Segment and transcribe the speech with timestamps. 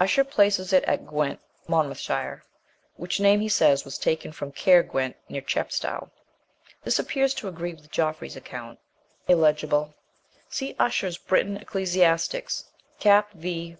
[0.00, 2.42] Usher places it at Gwent, Monmouthshire,
[2.96, 6.10] which name, he ways, was taken from Caer Went, near Chepstow.
[6.82, 8.80] This appears to agree with Geoffrey's account,
[9.28, 9.94] {illegible}
[10.48, 11.58] See Usher's Britan.
[11.60, 12.64] Eccles.
[12.98, 13.30] cap.
[13.34, 13.76] v.